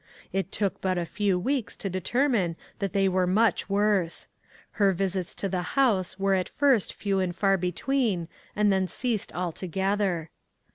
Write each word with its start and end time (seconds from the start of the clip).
It 0.33 0.51
took 0.51 0.81
but 0.81 0.97
a 0.97 1.05
few 1.05 1.37
weeks 1.37 1.77
to 1.77 1.87
determine 1.87 2.55
that 2.79 2.91
they 2.91 3.07
were 3.07 3.27
much 3.27 3.69
worse. 3.69 4.29
Her 4.81 4.93
visits 4.93 5.35
to 5.35 5.47
the 5.47 5.61
house 5.77 6.17
were 6.17 6.33
at 6.33 6.49
first 6.49 6.91
few 6.91 7.19
and 7.19 7.35
far 7.35 7.55
between, 7.55 8.27
and 8.55 8.73
then 8.73 8.87
ceased 8.87 9.31
altogether. 9.35 10.31